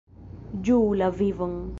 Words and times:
Ĝuu 0.69 0.87
la 1.03 1.11
vivon! 1.21 1.57